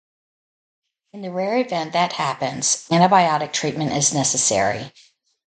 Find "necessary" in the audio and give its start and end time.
4.15-4.91